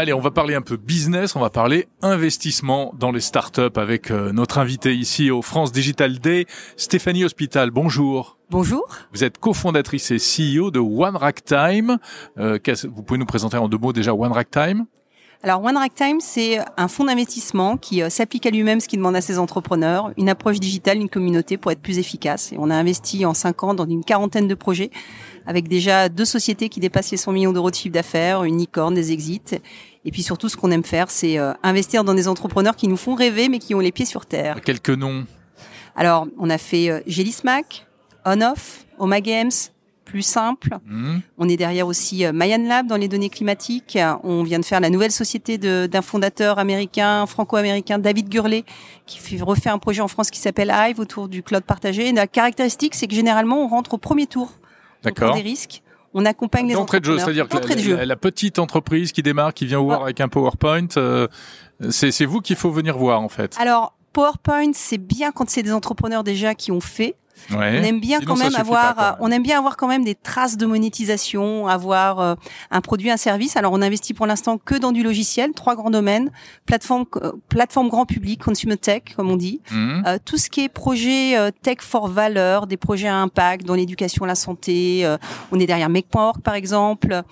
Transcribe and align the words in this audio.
Allez, 0.00 0.14
on 0.14 0.20
va 0.20 0.30
parler 0.30 0.54
un 0.54 0.62
peu 0.62 0.78
business, 0.78 1.36
on 1.36 1.40
va 1.40 1.50
parler 1.50 1.86
investissement 2.00 2.94
dans 2.98 3.12
les 3.12 3.20
startups 3.20 3.76
avec 3.76 4.10
euh, 4.10 4.32
notre 4.32 4.56
invité 4.56 4.94
ici 4.94 5.30
au 5.30 5.42
France 5.42 5.72
Digital 5.72 6.18
Day, 6.20 6.46
Stéphanie 6.78 7.22
Hospital. 7.22 7.70
Bonjour. 7.70 8.38
Bonjour. 8.48 8.88
Vous 9.12 9.24
êtes 9.24 9.36
cofondatrice 9.36 10.10
et 10.10 10.16
CEO 10.16 10.70
de 10.70 10.78
One 10.78 11.16
Rack 11.16 11.44
Time. 11.44 11.98
Euh, 12.38 12.58
vous 12.90 13.02
pouvez 13.02 13.18
nous 13.18 13.26
présenter 13.26 13.58
en 13.58 13.68
deux 13.68 13.76
mots 13.76 13.92
déjà 13.92 14.14
One 14.14 14.32
Rack 14.32 14.50
Time? 14.50 14.86
Alors 15.42 15.62
One 15.62 15.76
Rack 15.76 15.94
Time, 15.94 16.20
c'est 16.20 16.58
un 16.76 16.88
fonds 16.88 17.04
d'investissement 17.04 17.76
qui 17.78 18.02
euh, 18.02 18.08
s'applique 18.08 18.44
à 18.44 18.50
lui-même 18.50 18.80
ce 18.80 18.88
qu'il 18.88 18.98
demande 18.98 19.16
à 19.16 19.22
ses 19.22 19.38
entrepreneurs, 19.38 20.12
une 20.18 20.28
approche 20.28 20.60
digitale, 20.60 20.98
une 20.98 21.08
communauté 21.08 21.56
pour 21.56 21.72
être 21.72 21.80
plus 21.80 21.98
efficace. 21.98 22.52
Et 22.52 22.56
on 22.58 22.68
a 22.68 22.74
investi 22.74 23.24
en 23.24 23.32
cinq 23.32 23.64
ans 23.64 23.72
dans 23.72 23.86
une 23.86 24.04
quarantaine 24.04 24.48
de 24.48 24.54
projets 24.54 24.90
avec 25.46 25.66
déjà 25.66 26.08
deux 26.08 26.26
sociétés 26.26 26.68
qui 26.68 26.78
dépassent 26.78 27.10
les 27.10 27.16
100 27.16 27.32
millions 27.32 27.52
d'euros 27.52 27.70
de 27.70 27.74
chiffre 27.74 27.94
d'affaires, 27.94 28.44
une 28.44 28.58
licorne, 28.58 28.94
des 28.94 29.12
exits. 29.12 29.40
Et 30.04 30.10
puis 30.10 30.22
surtout, 30.22 30.48
ce 30.48 30.56
qu'on 30.56 30.70
aime 30.70 30.84
faire, 30.84 31.10
c'est 31.10 31.38
euh, 31.38 31.52
investir 31.62 32.04
dans 32.04 32.14
des 32.14 32.28
entrepreneurs 32.28 32.76
qui 32.76 32.88
nous 32.88 32.96
font 32.96 33.14
rêver, 33.14 33.48
mais 33.48 33.58
qui 33.58 33.74
ont 33.74 33.80
les 33.80 33.92
pieds 33.92 34.06
sur 34.06 34.26
terre. 34.26 34.60
Quelques 34.62 34.90
noms. 34.90 35.26
Alors, 35.94 36.26
on 36.38 36.48
a 36.48 36.58
fait 36.58 36.90
euh, 36.90 37.00
Gélismac, 37.06 37.86
On-Off, 38.24 38.86
Oma 38.98 39.20
Games, 39.20 39.50
plus 40.06 40.22
simple. 40.22 40.78
Mmh. 40.86 41.18
On 41.36 41.48
est 41.48 41.58
derrière 41.58 41.86
aussi 41.86 42.24
euh, 42.24 42.32
Mayan 42.32 42.66
Lab 42.66 42.86
dans 42.86 42.96
les 42.96 43.08
données 43.08 43.28
climatiques. 43.28 43.98
On 44.24 44.42
vient 44.42 44.58
de 44.58 44.64
faire 44.64 44.80
la 44.80 44.88
nouvelle 44.88 45.12
société 45.12 45.58
d'un 45.58 46.02
fondateur 46.02 46.58
américain, 46.58 47.26
franco-américain, 47.26 47.98
David 47.98 48.30
Gurley, 48.30 48.64
qui 49.04 49.18
fait, 49.18 49.42
refait 49.42 49.70
un 49.70 49.78
projet 49.78 50.00
en 50.00 50.08
France 50.08 50.30
qui 50.30 50.40
s'appelle 50.40 50.72
Hive 50.74 50.98
autour 50.98 51.28
du 51.28 51.42
cloud 51.42 51.62
partagé. 51.62 52.08
Et 52.08 52.12
la 52.12 52.26
caractéristique, 52.26 52.94
c'est 52.94 53.06
que 53.06 53.14
généralement, 53.14 53.62
on 53.62 53.68
rentre 53.68 53.94
au 53.94 53.98
premier 53.98 54.26
tour. 54.26 54.52
D'accord. 55.02 55.34
des 55.34 55.40
risques. 55.40 55.82
On 56.12 56.24
accompagne 56.24 56.66
les 56.66 56.76
entrepreneurs. 56.76 57.00
de 57.00 57.04
jeu, 57.04 57.18
c'est-à-dire 57.18 57.48
que 57.48 57.96
la, 57.96 58.04
la, 58.04 58.16
petite 58.16 58.58
entreprise 58.58 59.12
qui 59.12 59.22
démarre, 59.22 59.54
qui 59.54 59.66
vient 59.66 59.78
voir 59.78 60.02
avec 60.02 60.20
un 60.20 60.28
PowerPoint, 60.28 60.88
euh, 60.96 61.28
c'est 61.90 62.24
vous 62.24 62.40
qu'il 62.40 62.56
faut 62.56 62.70
venir 62.70 62.98
voir 62.98 63.20
en 63.20 63.28
fait. 63.28 63.56
Alors 63.58 63.94
PowerPoint, 64.12 64.72
c'est 64.74 64.98
bien 64.98 65.30
quand 65.32 65.48
c'est 65.48 65.62
des 65.62 65.72
entrepreneurs 65.72 66.24
déjà 66.24 66.54
qui 66.54 66.72
ont 66.72 66.80
fait. 66.80 67.16
On 67.52 67.60
aime 67.60 68.00
bien 68.00 68.20
quand 68.20 68.36
même 68.36 68.54
avoir, 68.54 69.16
on 69.20 69.30
aime 69.30 69.42
bien 69.42 69.58
avoir 69.58 69.76
quand 69.76 69.88
même 69.88 70.04
des 70.04 70.14
traces 70.14 70.56
de 70.56 70.66
monétisation, 70.66 71.66
avoir 71.66 72.20
euh, 72.20 72.34
un 72.70 72.80
produit, 72.80 73.10
un 73.10 73.16
service. 73.16 73.56
Alors 73.56 73.72
on 73.72 73.82
investit 73.82 74.14
pour 74.14 74.26
l'instant 74.26 74.58
que 74.58 74.74
dans 74.74 74.92
du 74.92 75.02
logiciel, 75.02 75.52
trois 75.52 75.74
grands 75.74 75.90
domaines 75.90 76.30
plateforme, 76.66 77.04
euh, 77.16 77.32
plateforme 77.48 77.88
grand 77.88 78.06
public, 78.06 78.42
consumer 78.42 78.76
tech 78.76 79.02
comme 79.16 79.30
on 79.30 79.36
dit, 79.36 79.60
mhm. 79.70 80.04
euh, 80.06 80.18
tout 80.24 80.36
ce 80.36 80.50
qui 80.50 80.62
est 80.62 80.68
projet 80.68 81.34
tech 81.62 81.78
for 81.80 82.08
valeur, 82.08 82.66
des 82.66 82.76
projets 82.76 83.08
à 83.08 83.16
impact 83.16 83.66
dans 83.66 83.74
l'éducation, 83.74 84.24
la 84.24 84.34
santé. 84.34 85.08
on 85.52 85.60
est 85.60 85.66
derrière 85.66 85.88
Make.org 85.88 86.40
par 86.42 86.54
exemple. 86.54 87.22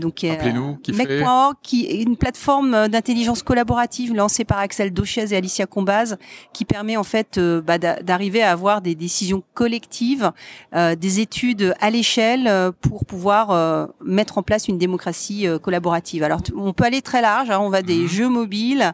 donc 0.00 0.22
Make.org 0.22 1.56
qui 1.62 1.86
est 1.86 2.02
une 2.02 2.16
plateforme 2.16 2.88
d'intelligence 2.88 3.42
collaborative 3.42 4.14
lancée 4.14 4.44
par 4.44 4.58
Axel 4.58 4.92
Dochez 4.92 5.32
et 5.32 5.36
Alicia 5.36 5.66
Combaz, 5.66 6.16
qui 6.52 6.64
permet 6.64 6.96
en 6.96 7.04
fait 7.04 7.38
bah, 7.38 7.78
d'arriver 7.78 8.42
à 8.42 8.52
avoir 8.52 8.80
des 8.80 8.94
décisions 8.94 9.39
collective, 9.54 10.32
euh, 10.74 10.94
des 10.94 11.20
études 11.20 11.74
à 11.80 11.90
l'échelle 11.90 12.46
euh, 12.46 12.72
pour 12.80 13.04
pouvoir 13.04 13.50
euh, 13.50 13.86
mettre 14.04 14.38
en 14.38 14.42
place 14.42 14.68
une 14.68 14.78
démocratie 14.78 15.46
collaborative. 15.62 16.22
Alors 16.22 16.40
on 16.56 16.72
peut 16.72 16.84
aller 16.84 17.02
très 17.02 17.22
large, 17.22 17.50
hein, 17.50 17.58
on 17.60 17.70
va 17.70 17.82
des 17.82 17.98
mhm. 17.98 18.08
jeux 18.08 18.28
mobiles 18.28 18.92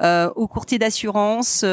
aux 0.00 0.46
courtiers 0.48 0.78
d'assurance, 0.78 1.64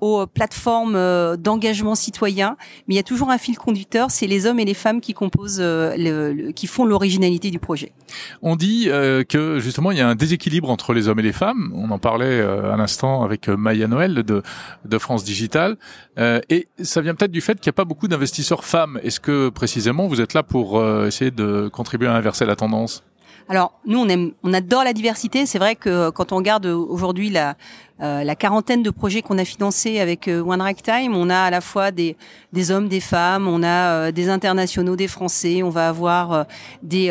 aux 0.00 0.26
plateformes 0.26 0.94
euh, 0.96 1.36
d'engagement 1.36 1.94
citoyen, 1.94 2.56
mais 2.86 2.94
il 2.94 2.96
y 2.96 3.00
a 3.00 3.04
toujours 3.04 3.30
un 3.30 3.38
fil 3.38 3.58
conducteur, 3.58 4.10
c'est 4.10 4.26
les 4.26 4.46
hommes 4.46 4.60
et 4.60 4.64
les 4.64 4.74
femmes 4.74 5.00
qui 5.00 5.14
composent, 5.14 5.58
euh, 5.60 5.94
le, 5.96 6.52
qui 6.52 6.66
font 6.66 6.84
l'originalité 6.84 7.50
du 7.50 7.58
projet. 7.58 7.92
On 8.42 8.56
dit 8.56 8.86
euh, 8.88 9.24
que 9.24 9.58
justement 9.58 9.90
il 9.90 9.98
y 9.98 10.00
a 10.00 10.08
un 10.08 10.14
déséquilibre 10.14 10.70
entre 10.70 10.92
les 10.92 11.08
hommes 11.08 11.18
et 11.18 11.22
les 11.22 11.32
femmes. 11.32 11.72
On 11.74 11.90
en 11.90 11.98
parlait 11.98 12.40
à 12.40 12.76
l'instant 12.76 13.22
avec 13.22 13.48
Maya 13.48 13.86
Noël 13.86 14.14
de, 14.14 14.42
de 14.84 14.98
France 14.98 15.24
Digital, 15.24 15.76
et 16.16 16.68
ça 16.82 17.00
vient 17.00 17.14
peut-être 17.14 17.30
du 17.30 17.40
fait 17.40 17.60
qu'il 17.60 17.68
n'y 17.70 17.74
a 17.74 17.78
pas 17.80 17.84
beaucoup 17.84 18.08
d'investisseurs 18.08 18.64
femmes. 18.64 18.98
Est-ce 19.02 19.20
que 19.20 19.48
précisément 19.48 20.06
vous 20.06 20.20
êtes 20.20 20.34
là 20.34 20.42
pour 20.42 20.84
essayer 21.06 21.30
de 21.30 21.68
contribuer 21.68 22.08
à 22.08 22.14
inverser 22.14 22.44
la 22.44 22.56
tendance? 22.56 23.02
Alors 23.48 23.72
nous 23.86 23.98
on 23.98 24.08
aime, 24.08 24.32
on 24.42 24.52
adore 24.52 24.84
la 24.84 24.92
diversité. 24.92 25.46
C'est 25.46 25.58
vrai 25.58 25.74
que 25.74 26.10
quand 26.10 26.32
on 26.32 26.36
regarde 26.36 26.66
aujourd'hui 26.66 27.30
la 27.30 27.56
euh, 28.00 28.22
la 28.22 28.36
quarantaine 28.36 28.84
de 28.84 28.90
projets 28.90 29.22
qu'on 29.22 29.38
a 29.38 29.44
financés 29.44 29.98
avec 29.98 30.28
euh, 30.28 30.40
One 30.40 30.60
Rack 30.60 30.82
Time, 30.82 31.16
on 31.16 31.30
a 31.30 31.38
à 31.38 31.50
la 31.50 31.60
fois 31.60 31.90
des, 31.90 32.16
des 32.52 32.70
hommes, 32.70 32.86
des 32.86 33.00
femmes, 33.00 33.48
on 33.48 33.64
a 33.64 34.06
euh, 34.06 34.12
des 34.12 34.28
internationaux, 34.28 34.94
des 34.94 35.08
Français, 35.08 35.64
on 35.64 35.68
va 35.68 35.88
avoir 35.88 36.46
des, 36.82 37.08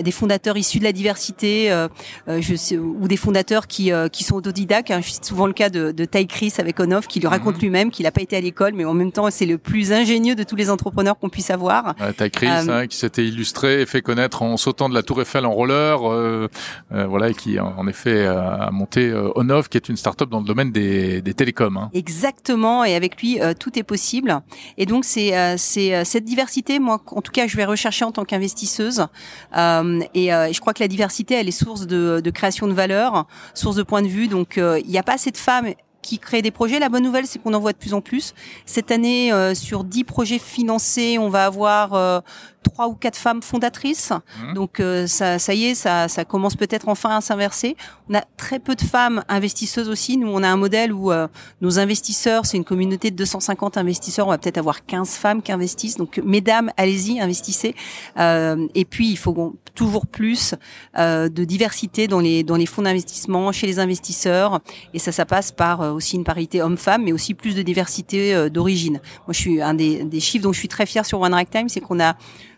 des 0.00 0.10
fondateurs 0.10 0.56
issus 0.56 0.78
de 0.78 0.84
la 0.84 0.92
diversité, 0.92 1.86
je 2.26 2.54
sais, 2.54 2.78
ou 2.78 3.06
des 3.08 3.16
fondateurs 3.16 3.66
qui, 3.66 3.90
qui 4.12 4.24
sont 4.24 4.36
autodidactes. 4.36 4.90
Hein. 4.90 5.00
C'est 5.02 5.24
souvent 5.24 5.46
le 5.46 5.52
cas 5.52 5.68
de, 5.68 5.92
de 5.92 6.04
Ty 6.04 6.26
Chris 6.26 6.54
avec 6.58 6.80
Onoff, 6.80 7.06
qui 7.06 7.20
lui 7.20 7.26
raconte 7.26 7.56
mhm. 7.56 7.60
lui-même 7.60 7.90
qu'il 7.90 8.04
n'a 8.04 8.10
pas 8.10 8.22
été 8.22 8.36
à 8.36 8.40
l'école, 8.40 8.72
mais 8.74 8.84
en 8.84 8.94
même 8.94 9.12
temps 9.12 9.30
c'est 9.30 9.46
le 9.46 9.58
plus 9.58 9.92
ingénieux 9.92 10.34
de 10.34 10.42
tous 10.42 10.56
les 10.56 10.70
entrepreneurs 10.70 11.18
qu'on 11.18 11.28
puisse 11.28 11.50
avoir. 11.50 11.94
Ouais, 12.00 12.12
Ty 12.12 12.30
Chris, 12.30 12.48
hein, 12.48 12.86
qui 12.86 12.96
s'était 12.96 13.24
illustré 13.24 13.82
et 13.82 13.86
fait 13.86 14.02
connaître 14.02 14.42
en 14.42 14.56
sautant 14.56 14.88
de 14.88 14.94
la 14.94 15.02
Tour 15.02 15.20
Eiffel 15.20 15.46
en 15.46 15.52
roller, 15.66 16.48
voilà, 16.90 17.28
et 17.28 17.34
qui 17.34 17.58
en 17.58 17.86
effet 17.86 18.26
a 18.26 18.70
monté 18.70 19.12
Onoff, 19.34 19.68
qui 19.68 19.76
est 19.76 19.88
une 19.88 19.96
start 19.96 20.16
dans 20.24 20.40
le 20.40 20.44
domaine 20.44 20.72
des, 20.72 21.22
télécoms. 21.34 21.76
Hein. 21.76 21.90
Exactement, 21.92 22.84
et 22.84 22.94
avec 22.94 23.20
lui, 23.20 23.40
euh, 23.40 23.52
tout 23.58 23.78
est 23.78 23.82
possible. 23.82 24.40
Et 24.78 24.86
donc, 24.86 25.04
c'est 25.04 25.36
euh, 25.36 25.54
c'est 25.58 25.94
euh, 25.94 26.04
cette 26.04 26.24
diversité, 26.24 26.78
moi, 26.78 27.02
en 27.06 27.22
tout 27.22 27.32
cas, 27.32 27.46
je 27.46 27.56
vais 27.56 27.64
rechercher 27.64 28.04
en 28.04 28.12
tant 28.12 28.24
qu'investisseuse. 28.24 29.06
et 29.52 30.28
je 30.28 30.60
crois 30.60 30.72
que 30.72 30.82
la 30.82 30.88
diversité, 30.88 31.34
elle 31.34 31.48
est 31.48 31.50
source 31.50 31.86
de, 31.86 32.20
de 32.22 32.30
création 32.30 32.66
de 32.66 32.72
valeur, 32.72 33.26
source 33.54 33.76
de 33.76 33.82
point 33.82 34.02
de 34.02 34.08
vue. 34.08 34.28
Donc, 34.28 34.56
il 34.56 34.88
n'y 34.88 34.98
a 34.98 35.02
pas 35.02 35.14
assez 35.14 35.30
de 35.30 35.36
femmes 35.36 35.72
qui 36.06 36.18
créent 36.18 36.42
des 36.42 36.50
projets. 36.50 36.78
La 36.78 36.88
bonne 36.88 37.02
nouvelle, 37.02 37.26
c'est 37.26 37.38
qu'on 37.38 37.54
en 37.54 37.60
voit 37.60 37.72
de 37.72 37.78
plus 37.78 37.94
en 37.94 38.00
plus. 38.00 38.34
Cette 38.64 38.90
année, 38.90 39.32
sur 39.54 39.84
10 39.84 40.04
projets 40.04 40.38
financés, 40.38 41.18
on 41.18 41.28
va 41.28 41.46
avoir 41.46 42.22
trois 42.70 42.88
ou 42.88 42.94
quatre 42.94 43.16
femmes 43.16 43.42
fondatrices. 43.42 44.12
Mmh. 44.12 44.54
Donc 44.54 44.80
euh, 44.80 45.06
ça, 45.06 45.38
ça 45.38 45.54
y 45.54 45.66
est, 45.66 45.74
ça, 45.74 46.08
ça 46.08 46.24
commence 46.24 46.56
peut-être 46.56 46.88
enfin 46.88 47.16
à 47.16 47.20
s'inverser. 47.20 47.76
On 48.08 48.14
a 48.14 48.22
très 48.36 48.58
peu 48.58 48.74
de 48.74 48.82
femmes 48.82 49.22
investisseuses 49.28 49.88
aussi. 49.88 50.16
Nous, 50.16 50.28
on 50.28 50.42
a 50.42 50.48
un 50.48 50.56
modèle 50.56 50.92
où 50.92 51.12
euh, 51.12 51.28
nos 51.60 51.78
investisseurs, 51.78 52.46
c'est 52.46 52.56
une 52.56 52.64
communauté 52.64 53.10
de 53.10 53.16
250 53.16 53.76
investisseurs. 53.76 54.26
On 54.26 54.30
va 54.30 54.38
peut-être 54.38 54.58
avoir 54.58 54.84
15 54.84 55.10
femmes 55.10 55.42
qui 55.42 55.52
investissent. 55.52 55.96
Donc 55.96 56.20
mesdames, 56.24 56.70
allez-y, 56.76 57.20
investissez. 57.20 57.74
Euh, 58.18 58.66
et 58.74 58.84
puis 58.84 59.08
il 59.08 59.16
faut 59.16 59.56
toujours 59.74 60.06
plus 60.06 60.54
de 60.96 61.44
diversité 61.44 62.08
dans 62.08 62.20
les 62.20 62.42
dans 62.42 62.56
les 62.56 62.64
fonds 62.64 62.82
d'investissement 62.82 63.52
chez 63.52 63.66
les 63.66 63.78
investisseurs. 63.78 64.60
Et 64.94 64.98
ça, 64.98 65.12
ça 65.12 65.26
passe 65.26 65.52
par 65.52 65.95
aussi 65.96 66.16
une 66.16 66.24
parité 66.24 66.62
homme-femme, 66.62 67.04
mais 67.04 67.12
aussi 67.12 67.34
plus 67.34 67.54
de 67.54 67.62
diversité 67.62 68.48
d'origine. 68.50 69.00
Moi, 69.26 69.32
je 69.32 69.38
suis 69.38 69.62
un 69.62 69.74
des, 69.74 70.20
chiffres 70.20 70.44
dont 70.44 70.52
je 70.52 70.58
suis 70.58 70.68
très 70.68 70.86
fière 70.86 71.04
sur 71.04 71.20
One 71.20 71.34
Rack 71.34 71.50
Time, 71.50 71.68
c'est 71.68 71.80
qu'on 71.80 72.00
a 72.00 72.16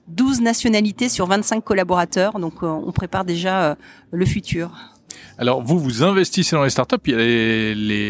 12 0.09 0.41
nationalités 0.41 1.09
sur 1.09 1.27
25 1.27 1.63
collaborateurs. 1.63 2.39
Donc, 2.39 2.63
euh, 2.63 2.67
on 2.67 2.93
prépare 2.93 3.25
déjà 3.25 3.63
euh, 3.63 3.75
le 4.11 4.27
futur. 4.27 4.71
Alors 5.37 5.63
vous 5.63 5.79
vous 5.79 6.03
investissez 6.03 6.57
dans 6.57 6.65
les 6.65 6.71
startups, 6.71 6.97
il 7.07 7.13
y 7.13 7.15
a 7.15 7.19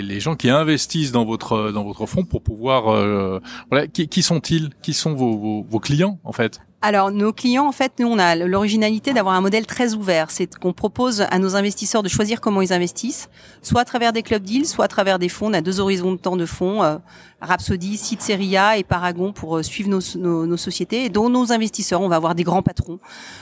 les, 0.03 0.21
gens 0.21 0.34
qui 0.34 0.49
investissent 0.49 1.12
dans 1.12 1.27
votre 1.27 1.71
dans 1.72 1.84
votre 1.84 2.06
fonds 2.06 2.25
pour 2.25 2.43
pouvoir 2.43 2.88
euh, 2.88 3.38
voilà 3.71 3.87
qui, 3.87 4.22
sont-ils? 4.22 4.71
Qui 4.83 4.94
sont 4.94 5.15
vos, 5.15 5.81
clients 5.81 6.19
en 6.25 6.33
fait? 6.33 6.61
Alors 6.81 7.11
nos 7.11 7.33
clients, 7.33 7.66
en 7.66 7.72
fait, 7.72 7.94
nous 7.99 8.06
on 8.06 8.19
a 8.21 8.37
l'originalité 8.37 9.12
d'avoir 9.12 9.34
un 9.34 9.41
modèle 9.41 9.66
très 9.66 9.94
ouvert. 9.94 10.31
C'est 10.31 10.55
qu'on 10.59 10.72
propose 10.72 11.22
à 11.22 11.39
nos 11.41 11.56
investisseurs 11.56 12.05
de 12.05 12.09
choisir 12.09 12.41
comment 12.41 12.62
ils 12.62 12.72
investissent, 12.72 13.28
soit 13.62 13.81
à 13.81 13.84
travers 13.84 14.12
des 14.12 14.22
club 14.22 14.44
deals, 14.44 14.66
soit 14.66 14.84
à 14.84 14.88
travers 14.88 15.19
des 15.19 15.28
fonds. 15.28 15.49
On 15.49 15.55
a 15.55 15.61
deux 15.61 15.81
horizons 15.81 16.12
de 16.12 16.19
temps 16.19 16.37
de 16.37 16.47
fonds, 16.47 16.84
euh, 16.84 16.99
Rhapsody, 17.41 17.97
Seria 17.97 18.77
et 18.78 18.84
Paragon 18.84 19.33
pour 19.33 19.56
euh, 19.56 19.62
suivre 19.65 19.91
nos, 19.91 20.00
nos, 20.17 20.47
nos, 20.47 20.56
sociétés. 20.56 21.06
Et 21.06 21.09
dont 21.09 21.28
nos 21.28 21.53
investisseurs, 21.53 22.00
on 22.00 22.09
va 22.09 22.15
avoir 22.15 22.37
des 22.37 22.44
grands 22.44 22.62
patrons. 22.62 23.00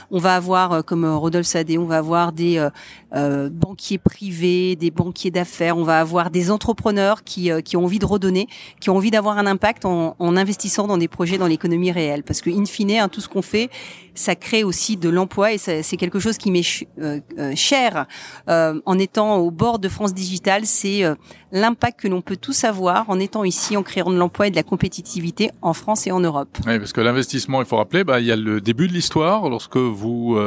On 0.09 0.17
va 0.17 0.35
avoir, 0.35 0.71
euh, 0.73 0.81
comme 0.81 1.05
Rodolphe 1.05 1.45
Sadé, 1.45 1.77
on 1.77 1.85
va 1.85 1.97
avoir 1.99 2.31
des 2.31 2.67
banquiers 3.11 3.99
privés, 3.99 4.75
des 4.75 4.89
banquiers 4.89 5.31
d'affaires. 5.31 5.77
On 5.77 5.83
va 5.83 5.99
avoir 5.99 6.31
des 6.31 6.49
entrepreneurs 6.49 7.23
qui, 7.23 7.51
qui 7.63 7.77
ont 7.77 7.83
envie 7.83 7.99
de 7.99 8.05
redonner, 8.05 8.47
qui 8.79 8.89
ont 8.89 8.95
envie 8.95 9.11
d'avoir 9.11 9.37
un 9.37 9.45
impact 9.45 9.85
en, 9.85 10.15
en 10.17 10.37
investissant 10.37 10.87
dans 10.87 10.97
des 10.97 11.07
projets 11.07 11.37
dans 11.37 11.47
l'économie 11.47 11.91
réelle. 11.91 12.23
Parce 12.23 12.41
que 12.41 12.49
in 12.49 12.65
fine, 12.65 12.91
hein, 12.91 13.09
tout 13.09 13.21
qu'on 13.27 13.41
fait, 13.41 13.69
ça 14.17 14.35
crée 14.35 14.63
aussi 14.63 14.97
de 14.97 15.09
l'emploi 15.09 15.53
et 15.53 15.57
c'est 15.57 15.97
quelque 15.97 16.19
chose 16.19 16.37
qui 16.37 16.51
m'est 16.51 16.63
euh, 16.99 17.19
euh, 17.37 17.53
cher 17.55 18.05
euh, 18.49 18.79
en 18.85 18.99
étant 18.99 19.37
au 19.37 19.51
bord 19.51 19.79
de 19.79 19.87
France 19.89 20.13
Digital. 20.13 20.65
C'est 20.65 21.03
l'impact 21.51 22.01
que 22.01 22.07
l'on 22.07 22.21
peut 22.21 22.35
tous 22.35 22.63
avoir 22.63 23.09
en 23.09 23.19
étant 23.19 23.43
ici, 23.43 23.77
en 23.77 23.83
créant 23.83 24.09
de 24.09 24.17
l'emploi 24.17 24.47
et 24.47 24.51
de 24.51 24.55
la 24.55 24.63
compétitivité 24.63 25.51
en 25.61 25.73
France 25.73 26.07
et 26.07 26.11
en 26.11 26.19
Europe. 26.19 26.49
Oui, 26.65 26.79
parce 26.79 26.93
que 26.93 27.01
l'investissement, 27.01 27.61
il 27.61 27.67
faut 27.67 27.77
rappeler, 27.77 28.03
bah, 28.03 28.19
il 28.19 28.25
y 28.25 28.31
a 28.31 28.35
le 28.35 28.59
début 28.59 28.87
de 28.87 28.93
l'histoire 28.93 29.49
lorsque 29.49 29.77
vous 29.77 30.37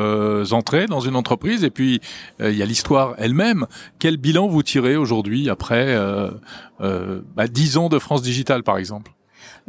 entrez 0.50 0.86
dans 0.86 1.00
une 1.00 1.16
entreprise 1.16 1.64
et 1.64 1.70
puis 1.70 2.00
il 2.40 2.54
y 2.54 2.62
a 2.62 2.66
l'histoire 2.66 3.14
elle-même. 3.18 3.66
Quel 3.98 4.16
bilan 4.16 4.48
vous 4.48 4.62
tirez 4.62 4.96
aujourd'hui 4.96 5.48
après 5.48 5.96
bah, 6.80 7.48
10 7.48 7.76
ans 7.76 7.88
de 7.88 7.98
France 7.98 8.22
Digital, 8.22 8.62
par 8.62 8.78
exemple? 8.78 9.12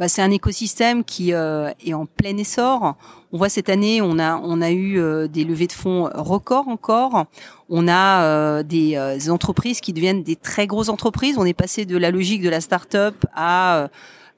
Bah, 0.02 0.08
c'est 0.08 0.20
un 0.20 0.32
écosystème 0.32 1.04
qui 1.04 1.32
euh, 1.32 1.70
est 1.86 1.94
en 1.94 2.06
plein 2.06 2.36
essor. 2.36 2.96
On 3.30 3.38
voit 3.38 3.48
cette 3.48 3.68
année, 3.68 4.02
on 4.02 4.18
a 4.18 4.36
on 4.42 4.60
a 4.60 4.72
eu 4.72 4.98
euh, 4.98 5.28
des 5.28 5.44
levées 5.44 5.68
de 5.68 5.72
fonds 5.72 6.10
records 6.12 6.66
encore. 6.66 7.26
On 7.68 7.86
a 7.86 8.24
euh, 8.24 8.62
des, 8.64 9.30
entreprises 9.30 9.80
qui 9.80 9.92
deviennent 9.92 10.24
des 10.24 10.34
très 10.34 10.66
grosses 10.66 10.88
entreprises. 10.88 11.38
On 11.38 11.44
est 11.44 11.54
passé 11.54 11.84
de 11.84 11.96
la 11.96 12.10
logique 12.10 12.42
de 12.42 12.48
la 12.48 12.60
start-up 12.60 13.14
à 13.32 13.90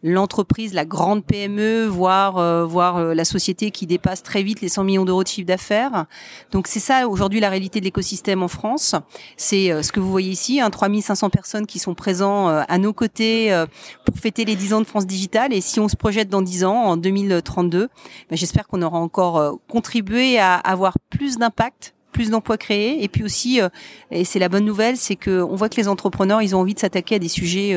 l'entreprise, 0.04 0.74
la 0.74 0.84
grande 0.84 1.24
PME, 1.24 1.86
voire 1.86 2.36
euh, 2.36 2.66
voir 2.66 2.98
euh, 2.98 3.14
la 3.14 3.24
société 3.24 3.70
qui 3.70 3.86
dépasse 3.86 4.22
très 4.22 4.42
vite 4.42 4.60
les 4.60 4.68
100 4.68 4.84
millions 4.84 5.06
d'euros 5.06 5.22
de 5.22 5.28
chiffre 5.28 5.46
d'affaires. 5.46 6.04
Donc 6.52 6.66
c'est 6.66 6.78
ça 6.78 7.08
aujourd'hui 7.08 7.40
la 7.40 7.48
réalité 7.48 7.80
de 7.80 7.86
l'écosystème 7.86 8.42
en 8.42 8.48
France. 8.48 8.94
C'est 9.38 9.72
euh, 9.72 9.82
ce 9.82 9.92
que 9.92 10.00
vous 10.00 10.10
voyez 10.10 10.30
ici, 10.30 10.60
hein, 10.60 10.68
3500 10.68 11.30
personnes 11.30 11.66
qui 11.66 11.78
sont 11.78 11.94
présents 11.94 12.48
à 12.48 12.78
nos 12.78 12.92
côtés 12.92 13.64
pour 14.04 14.18
fêter 14.18 14.44
les 14.44 14.56
10 14.56 14.74
ans 14.74 14.80
de 14.80 14.86
France 14.86 15.06
Digital. 15.06 15.54
Et 15.54 15.62
si 15.62 15.80
on 15.80 15.88
se 15.88 15.96
projette 15.96 16.28
dans 16.28 16.42
10 16.42 16.64
ans, 16.64 16.76
en 16.76 16.96
2032, 16.98 17.88
ben, 18.28 18.36
j'espère 18.36 18.68
qu'on 18.68 18.82
aura 18.82 18.98
encore 18.98 19.58
contribué 19.68 20.38
à 20.38 20.56
avoir 20.56 20.98
plus 21.08 21.38
d'impact 21.38 21.94
plus 22.12 22.30
d'emplois 22.30 22.58
créés 22.58 23.02
et 23.02 23.08
puis 23.08 23.24
aussi 23.24 23.58
et 24.12 24.24
c'est 24.24 24.38
la 24.38 24.48
bonne 24.48 24.64
nouvelle 24.64 24.96
c'est 24.96 25.16
que 25.16 25.42
on 25.42 25.56
voit 25.56 25.68
que 25.68 25.76
les 25.76 25.88
entrepreneurs 25.88 26.42
ils 26.42 26.54
ont 26.54 26.60
envie 26.60 26.74
de 26.74 26.78
s'attaquer 26.78 27.16
à 27.16 27.18
des 27.18 27.28
sujets 27.28 27.76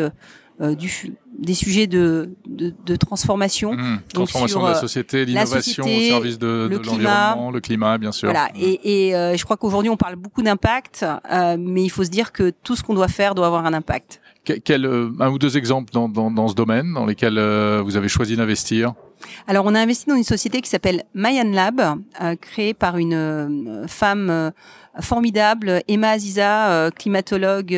du 0.59 1.17
des 1.37 1.53
sujets 1.53 1.87
de, 1.87 2.31
de, 2.47 2.73
de 2.85 2.95
transformation. 2.95 3.73
Mmh, 3.73 4.01
transformation 4.13 4.61
de 4.61 4.65
la 4.65 4.77
euh, 4.77 4.79
société, 4.79 5.25
l'innovation 5.25 5.83
au 5.83 5.87
service 5.87 6.39
de, 6.39 6.67
de 6.67 6.77
l'environnement, 6.77 7.51
le 7.51 7.59
climat, 7.59 7.97
bien 7.97 8.11
sûr. 8.11 8.29
Voilà. 8.29 8.47
Mmh. 8.47 8.59
Et, 8.59 9.07
et 9.07 9.15
euh, 9.15 9.37
je 9.37 9.43
crois 9.43 9.57
qu'aujourd'hui, 9.57 9.89
on 9.89 9.97
parle 9.97 10.15
beaucoup 10.15 10.41
d'impact, 10.41 11.05
euh, 11.31 11.57
mais 11.59 11.83
il 11.83 11.89
faut 11.89 12.03
se 12.03 12.09
dire 12.09 12.31
que 12.31 12.51
tout 12.63 12.75
ce 12.75 12.83
qu'on 12.83 12.95
doit 12.95 13.07
faire 13.07 13.35
doit 13.35 13.47
avoir 13.47 13.65
un 13.65 13.73
impact. 13.73 14.21
Quel, 14.63 14.85
un 14.85 15.29
ou 15.29 15.37
deux 15.37 15.57
exemples 15.57 15.91
dans, 15.91 16.07
dans, 16.07 16.31
dans 16.31 16.47
ce 16.47 16.55
domaine 16.55 16.93
dans 16.93 17.05
lesquels 17.05 17.37
vous 17.81 17.97
avez 17.97 18.07
choisi 18.07 18.37
d'investir? 18.37 18.93
Alors, 19.45 19.65
on 19.65 19.75
a 19.75 19.79
investi 19.79 20.05
dans 20.07 20.15
une 20.15 20.23
société 20.23 20.61
qui 20.61 20.69
s'appelle 20.69 21.03
Mayan 21.13 21.49
Lab, 21.51 21.81
euh, 22.21 22.35
créée 22.35 22.73
par 22.73 22.97
une 22.97 23.85
femme 23.87 24.51
formidable, 25.01 25.81
Emma 25.87 26.11
Aziza, 26.11 26.91
climatologue 26.91 27.73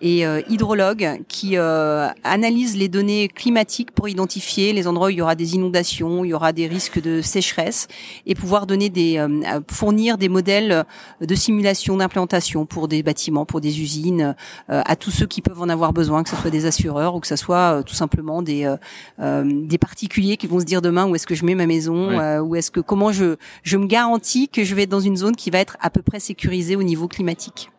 et 0.00 0.24
euh, 0.24 0.42
hydrologue 0.48 1.20
qui 1.28 1.56
euh, 1.56 2.08
analyse 2.22 2.76
les 2.76 2.88
données 2.88 3.28
climatiques 3.28 3.90
pour 3.90 4.08
identifier 4.08 4.72
les 4.72 4.86
endroits 4.86 5.08
où 5.08 5.10
il 5.10 5.18
y 5.18 5.22
aura 5.22 5.34
des 5.34 5.54
inondations, 5.54 6.24
il 6.24 6.28
y 6.28 6.34
aura 6.34 6.52
des 6.52 6.66
risques 6.66 7.00
de 7.00 7.20
sécheresse 7.20 7.88
et 8.26 8.34
pouvoir 8.34 8.66
donner 8.66 8.90
des 8.90 9.18
euh, 9.18 9.60
fournir 9.70 10.18
des 10.18 10.28
modèles 10.28 10.84
de 11.20 11.34
simulation 11.34 11.96
d'implantation 11.96 12.66
pour 12.66 12.86
des 12.88 13.02
bâtiments, 13.02 13.44
pour 13.44 13.60
des 13.60 13.80
usines 13.80 14.34
à 14.68 14.96
tous 14.96 15.10
ceux 15.10 15.26
qui 15.26 15.42
peuvent 15.42 15.60
en 15.60 15.68
avoir 15.68 15.92
besoin, 15.92 16.22
que 16.22 16.30
ce 16.30 16.36
soit 16.36 16.50
des 16.50 16.66
assureurs 16.66 17.14
ou 17.14 17.20
que 17.20 17.26
ce 17.26 17.36
soit 17.36 17.82
tout 17.84 17.94
simplement 17.94 18.42
des 18.42 18.72
des 19.18 19.78
particuliers 19.78 20.36
qui 20.36 20.46
vont 20.46 20.60
se 20.60 20.64
dire 20.64 20.82
demain 20.82 21.06
où 21.06 21.14
est-ce 21.14 21.26
que 21.26 21.34
je 21.34 21.44
mets 21.44 21.54
ma 21.54 21.66
maison, 21.66 22.18
où 22.40 22.56
est-ce 22.56 22.70
que 22.70 22.80
comment 22.80 23.12
je 23.12 23.36
je 23.62 23.76
me 23.76 23.86
garantis 23.86 24.48
que 24.48 24.64
je 24.64 24.74
vais 24.74 24.82
être 24.82 24.90
dans 24.90 25.00
une 25.00 25.16
zone 25.16 25.36
qui 25.36 25.50
va 25.50 25.58
être 25.58 25.76
à 25.80 25.90
peu 25.90 26.02
près 26.02 26.20
sécurisée 26.28 26.76
au 26.76 26.82
niveau 26.82 27.08
climatique. 27.08 27.70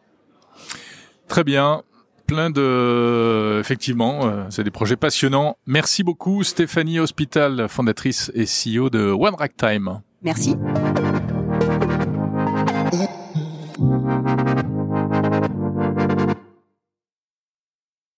Très 1.27 1.43
bien 1.43 1.83
plein 2.29 2.51
de, 2.51 3.59
effectivement, 3.59 4.27
euh, 4.27 4.45
c'est 4.51 4.63
des 4.63 4.69
projets 4.69 4.95
passionnants. 4.95 5.57
Merci 5.65 6.03
beaucoup 6.03 6.43
Stéphanie 6.43 6.99
Hospital, 6.99 7.65
fondatrice 7.67 8.31
et 8.35 8.45
CEO 8.45 8.91
de 8.91 9.09
One 9.09 9.33
Rack 9.33 9.57
Time. 9.57 10.01
Merci. 10.21 10.55